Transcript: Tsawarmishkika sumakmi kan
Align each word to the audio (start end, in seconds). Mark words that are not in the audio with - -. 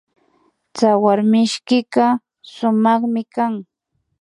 Tsawarmishkika 0.75 2.05
sumakmi 2.53 3.21
kan 3.35 3.53